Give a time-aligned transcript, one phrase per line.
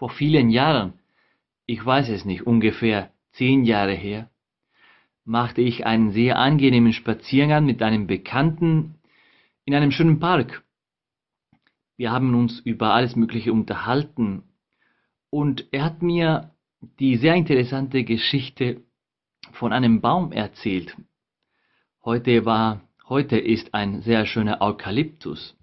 [0.00, 0.94] Vor vielen Jahren,
[1.66, 4.30] ich weiß es nicht, ungefähr zehn Jahre her,
[5.26, 8.94] machte ich einen sehr angenehmen Spaziergang mit einem Bekannten
[9.66, 10.64] in einem schönen Park.
[11.98, 14.42] Wir haben uns über alles Mögliche unterhalten
[15.28, 16.50] und er hat mir
[16.98, 18.80] die sehr interessante Geschichte
[19.52, 20.96] von einem Baum erzählt.
[22.06, 25.58] Heute war, heute ist ein sehr schöner Eukalyptus.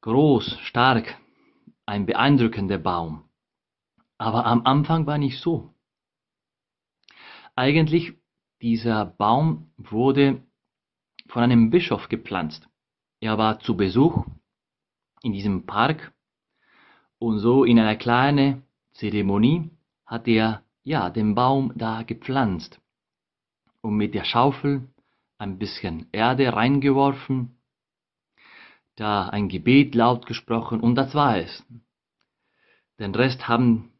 [0.00, 1.16] Groß, stark,
[1.86, 3.24] ein beeindruckender Baum.
[4.18, 5.74] Aber am Anfang war nicht so.
[7.54, 8.14] Eigentlich,
[8.60, 10.42] dieser Baum wurde
[11.28, 12.68] von einem Bischof gepflanzt.
[13.20, 14.24] Er war zu Besuch
[15.22, 16.12] in diesem Park
[17.18, 19.70] und so in einer kleinen Zeremonie
[20.06, 22.80] hat er ja den Baum da gepflanzt
[23.80, 24.88] und mit der Schaufel
[25.38, 27.56] ein bisschen Erde reingeworfen
[28.96, 31.64] da ein Gebet laut gesprochen und das war es.
[32.98, 33.92] Den Rest haben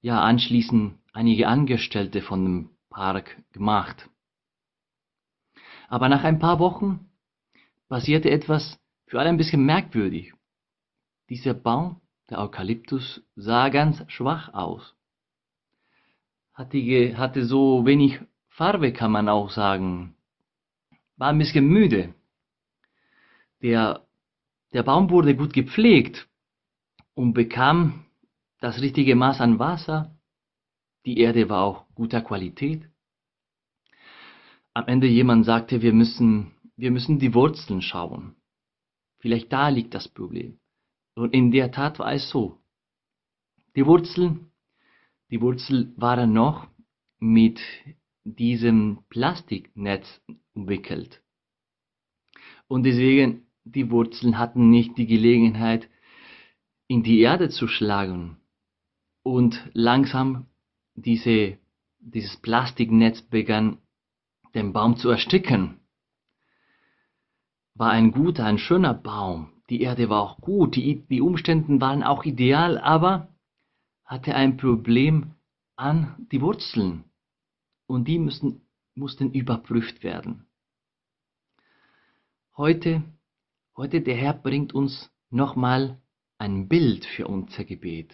[0.00, 4.08] ja anschließend einige Angestellte von dem Park gemacht.
[5.88, 7.10] Aber nach ein paar Wochen
[7.88, 10.32] passierte etwas für alle ein bisschen merkwürdig.
[11.30, 14.94] Dieser Baum, der Eukalyptus, sah ganz schwach aus.
[16.52, 20.14] Hatte, hatte so wenig Farbe, kann man auch sagen.
[21.16, 22.14] War ein bisschen müde.
[23.62, 24.07] Der
[24.72, 26.28] der Baum wurde gut gepflegt
[27.14, 28.06] und bekam
[28.60, 30.16] das richtige Maß an Wasser.
[31.06, 32.88] Die Erde war auch guter Qualität.
[34.74, 38.36] Am Ende jemand sagte, wir müssen, wir müssen die Wurzeln schauen.
[39.18, 40.60] Vielleicht da liegt das Problem.
[41.14, 42.60] Und in der Tat war es so.
[43.74, 44.52] Die Wurzeln,
[45.30, 46.68] die Wurzeln waren noch
[47.18, 47.60] mit
[48.24, 50.20] diesem Plastiknetz
[50.54, 51.22] umwickelt.
[52.68, 55.88] Und deswegen die Wurzeln hatten nicht die Gelegenheit,
[56.86, 58.38] in die Erde zu schlagen
[59.22, 60.46] und langsam
[60.94, 61.58] diese,
[62.00, 63.78] dieses Plastiknetz begann,
[64.54, 65.78] den Baum zu ersticken.
[67.74, 69.52] War ein guter, ein schöner Baum.
[69.68, 73.28] Die Erde war auch gut, die, die Umstände waren auch ideal, aber
[74.04, 75.34] hatte ein Problem
[75.76, 77.04] an die Wurzeln.
[77.86, 78.62] Und die müssen,
[78.94, 80.46] mussten überprüft werden.
[82.56, 83.02] Heute
[83.78, 86.02] Heute der Herr bringt uns nochmal
[86.36, 88.12] ein Bild für unser Gebet.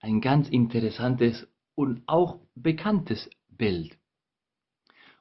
[0.00, 3.98] Ein ganz interessantes und auch bekanntes Bild.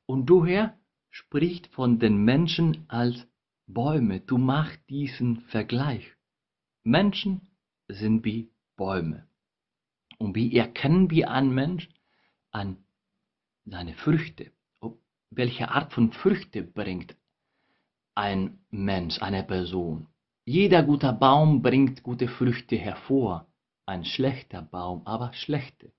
[0.05, 0.79] Und du Herr
[1.09, 3.27] spricht von den Menschen als
[3.65, 4.21] Bäume.
[4.21, 6.15] Du machst diesen Vergleich.
[6.85, 7.49] Menschen
[7.89, 9.27] sind wie Bäume.
[10.17, 11.89] Und wie erkennen wir einen Mensch?
[12.51, 12.77] An
[13.65, 14.49] seine Früchte.
[15.29, 17.17] Welche Art von Früchte bringt
[18.17, 20.07] ein Mensch, eine Person.
[20.43, 23.47] Jeder guter Baum bringt gute Früchte hervor,
[23.85, 25.93] ein schlechter Baum aber schlechte.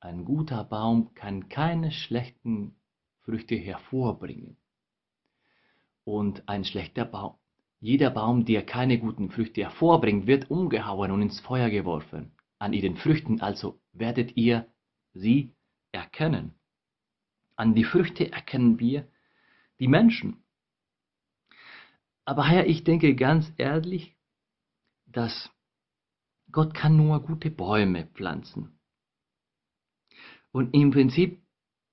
[0.00, 2.74] Ein guter Baum kann keine schlechten
[3.20, 4.56] Früchte hervorbringen.
[6.04, 7.34] Und ein schlechter Baum,
[7.80, 12.32] jeder Baum, der keine guten Früchte hervorbringt, wird umgehauen und ins Feuer geworfen.
[12.58, 14.66] An ihren Früchten also werdet ihr
[15.12, 15.54] sie
[15.92, 16.54] erkennen.
[17.56, 19.06] An die Früchte erkennen wir
[19.78, 20.41] die Menschen.
[22.24, 24.16] Aber Herr, ich denke ganz ehrlich,
[25.06, 25.50] dass
[26.50, 28.78] Gott kann nur gute Bäume pflanzen.
[30.52, 31.42] Und im Prinzip,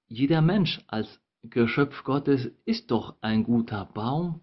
[0.07, 4.41] jeder Mensch als Geschöpf Gottes ist doch ein guter Baum,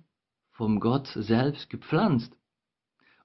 [0.52, 2.34] vom Gott selbst gepflanzt.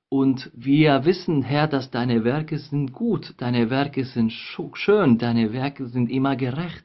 [0.09, 5.87] Und wir wissen, Herr, dass deine Werke sind gut, deine Werke sind schön, deine Werke
[5.87, 6.83] sind immer gerecht.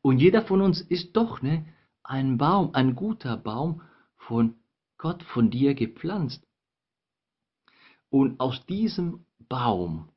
[0.00, 1.66] Und jeder von uns ist doch ne,
[2.02, 3.82] ein Baum, ein guter Baum,
[4.26, 4.56] von
[4.98, 6.46] Gott, von dir gepflanzt.
[8.08, 10.10] Und aus diesem Baum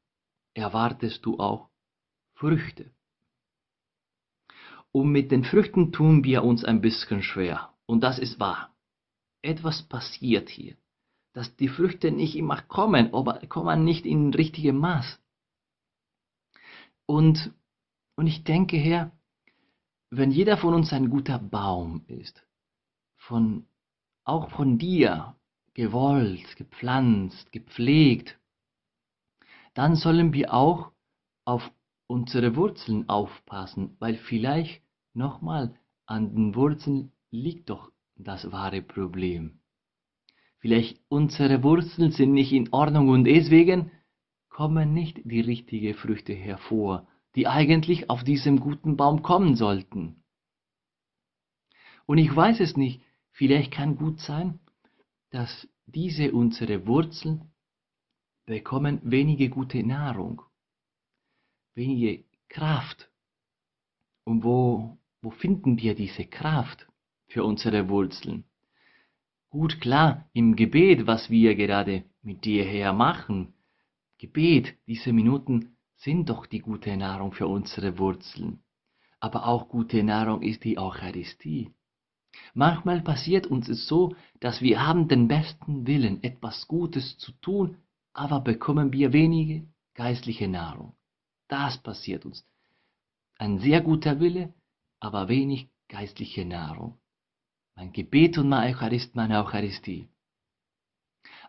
[0.54, 1.70] erwartest du auch
[2.34, 2.92] Früchte.
[4.92, 7.76] Und mit den Früchten tun wir uns ein bisschen schwer.
[7.86, 8.76] Und das ist wahr.
[9.42, 10.76] Etwas passiert hier,
[11.34, 15.20] dass die Früchte nicht immer kommen, aber kommen nicht in richtigem Maß.
[17.06, 17.54] Und,
[18.16, 19.12] und ich denke, Herr,
[20.10, 22.44] wenn jeder von uns ein guter Baum ist,
[23.16, 23.68] von
[24.30, 25.36] auch von dir
[25.74, 28.38] gewollt, gepflanzt, gepflegt,
[29.74, 30.92] dann sollen wir auch
[31.46, 31.72] auf
[32.08, 34.82] unsere Wurzeln aufpassen, weil vielleicht
[35.14, 39.62] nochmal an den Wurzeln liegt doch das wahre Problem.
[40.60, 43.92] Vielleicht unsere Wurzeln sind nicht in Ordnung und deswegen
[44.50, 50.24] kommen nicht die richtigen Früchte hervor, die eigentlich auf diesem guten Baum kommen sollten.
[52.06, 53.02] Und ich weiß es nicht,
[53.40, 54.60] vielleicht kann gut sein,
[55.30, 57.50] dass diese unsere Wurzeln
[58.46, 60.42] bekommen wenige gute Nahrung,
[61.74, 63.10] wenige Kraft.
[64.26, 66.86] Und wo, wo finden wir diese Kraft
[67.28, 68.44] für unsere Wurzeln?
[69.50, 73.54] Gut klar, im Gebet, was wir gerade mit dir her machen.
[74.18, 78.60] Gebet, diese Minuten sind doch die gute Nahrung für unsere Wurzeln.
[79.22, 81.74] Aber auch gute Nahrung ist die Eucharistie.
[82.54, 87.78] Manchmal passiert uns es so, dass wir haben den besten Willen, etwas Gutes zu tun,
[88.14, 90.96] aber bekommen wir wenige geistliche Nahrung.
[91.48, 92.46] Das passiert uns.
[93.38, 94.54] Ein sehr guter Wille,
[95.00, 96.98] aber wenig geistliche Nahrung.
[97.76, 100.10] Mein Gebet und mein Eucharist, meine Eucharistie.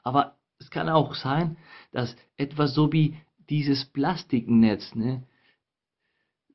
[0.03, 1.56] Aber es kann auch sein,
[1.93, 3.17] dass etwas so wie
[3.49, 5.27] dieses Plastiknetz, ne,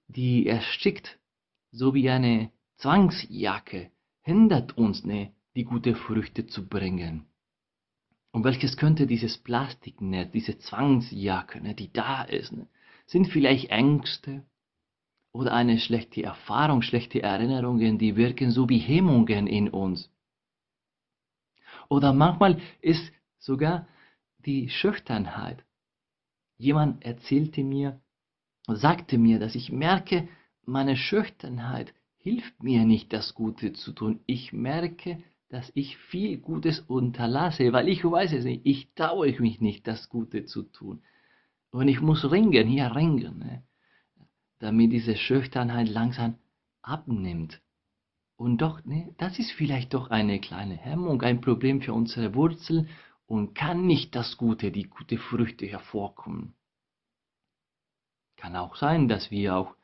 [0.08, 1.20] die erstickt,
[1.72, 3.92] so wie eine Zwangsjacke,
[4.26, 7.28] hindert uns, ne, die gute Früchte zu bringen.
[8.32, 12.68] Und welches könnte dieses Plastiknetz, diese Zwangsjacke, ne, die da ist, ne,
[13.06, 14.44] sind vielleicht Ängste
[15.32, 20.12] oder eine schlechte Erfahrung, schlechte Erinnerungen, die wirken so wie Hemmungen in uns.
[21.88, 23.88] Oder manchmal ist sogar
[24.40, 25.64] die Schüchternheit.
[26.58, 28.02] Jemand erzählte mir,
[28.68, 30.28] sagte mir, dass ich merke,
[30.66, 31.94] meine Schüchternheit
[32.26, 34.20] hilft mir nicht, das Gute zu tun.
[34.26, 39.62] Ich merke, dass ich viel Gutes unterlasse, weil ich weiß es nicht, ich traue mich
[39.62, 41.04] nicht, das Gute zu tun.
[41.70, 43.64] Und ich muss ringen, hier ringen, ne?
[44.58, 46.40] damit diese Schüchternheit langsam
[46.82, 47.62] abnimmt.
[48.38, 52.88] Und doch, ne, das ist vielleicht doch eine kleine Hemmung, ein Problem für unsere Wurzel
[53.28, 56.56] und kann nicht das Gute, die gute Früchte hervorkommen.
[58.36, 59.76] Kann auch sein, dass wir auch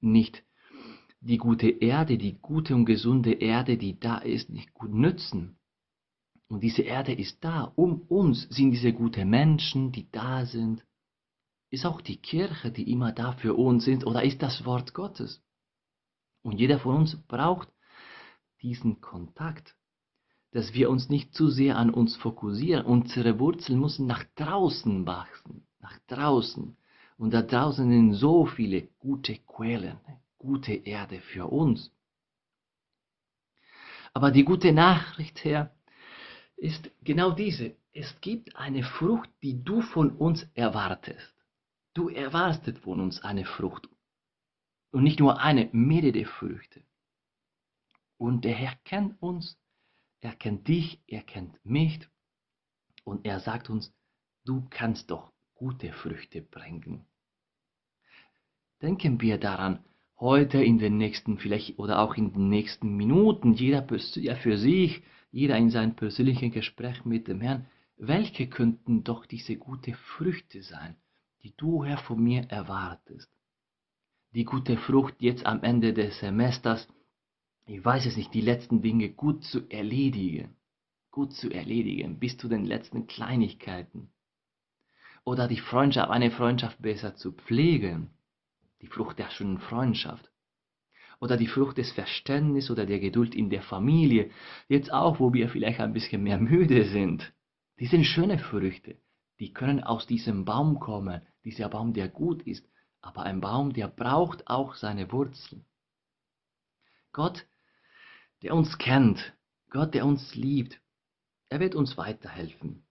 [0.00, 0.44] nicht
[1.20, 5.58] die gute Erde, die gute und gesunde Erde, die da ist, nicht gut nützen.
[6.48, 7.72] Und diese Erde ist da.
[7.76, 10.84] Um uns sind diese guten Menschen, die da sind.
[11.70, 15.42] Ist auch die Kirche, die immer da für uns ist, oder ist das Wort Gottes?
[16.42, 17.68] Und jeder von uns braucht
[18.62, 19.76] diesen Kontakt,
[20.52, 22.86] dass wir uns nicht zu sehr an uns fokussieren.
[22.86, 26.76] Unsere Wurzeln müssen nach draußen wachsen, nach draußen.
[27.18, 29.98] Und da draußen sind so viele gute Quellen,
[30.38, 31.92] gute Erde für uns.
[34.14, 35.74] Aber die gute Nachricht, Herr,
[36.56, 37.76] ist genau diese.
[37.92, 41.34] Es gibt eine Frucht, die du von uns erwartest.
[41.94, 43.88] Du erwartest von uns eine Frucht.
[44.90, 46.82] Und nicht nur eine, mehrere Früchte.
[48.16, 49.56] Und der Herr kennt uns,
[50.20, 52.00] er kennt dich, er kennt mich.
[53.04, 53.94] Und er sagt uns,
[54.44, 57.06] du kannst doch gute Früchte bringen.
[58.80, 59.84] Denken wir daran,
[60.20, 65.56] heute in den nächsten, vielleicht oder auch in den nächsten Minuten, jeder für sich, jeder
[65.56, 67.66] in seinem persönlichen Gespräch mit dem Herrn,
[67.96, 70.96] welche könnten doch diese gute Früchte sein,
[71.42, 73.30] die du, Herr, von mir erwartest?
[74.34, 76.88] Die gute Frucht jetzt am Ende des Semesters,
[77.66, 80.56] ich weiß es nicht, die letzten Dinge gut zu erledigen,
[81.10, 84.10] gut zu erledigen, bis zu den letzten Kleinigkeiten.
[85.24, 88.10] Oder die Freundschaft, eine Freundschaft besser zu pflegen,
[88.80, 90.30] die Frucht der schönen Freundschaft
[91.20, 94.30] oder die Frucht des Verständnisses oder der Geduld in der Familie,
[94.68, 97.32] jetzt auch, wo wir vielleicht ein bisschen mehr müde sind.
[97.80, 98.96] Die sind schöne Früchte,
[99.40, 102.68] die können aus diesem Baum kommen, dieser Baum, der gut ist,
[103.00, 105.64] aber ein Baum, der braucht auch seine Wurzeln.
[107.12, 107.46] Gott,
[108.42, 109.34] der uns kennt,
[109.70, 110.80] Gott, der uns liebt,
[111.48, 112.84] er wird uns weiterhelfen.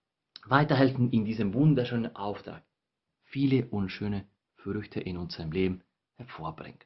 [0.46, 2.64] Weiterhelfen in diesem wunderschönen Auftrag.
[3.26, 4.26] Viele unschöne
[4.68, 5.82] Früchte in unserem Leben
[6.18, 6.86] hervorbringt.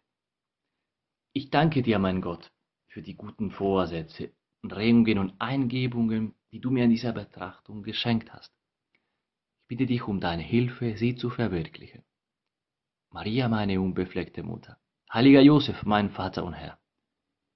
[1.33, 2.51] Ich danke dir, mein Gott,
[2.87, 4.31] für die guten Vorsätze,
[4.63, 8.53] Regungen und Eingebungen, die du mir in dieser Betrachtung geschenkt hast.
[8.93, 12.03] Ich bitte dich um deine Hilfe, sie zu verwirklichen.
[13.09, 14.79] Maria, meine unbefleckte Mutter,
[15.11, 16.79] heiliger Josef, mein Vater und Herr,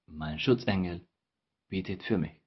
[0.07, 1.07] mein Schutzengel,
[1.69, 2.41] bittet für mich.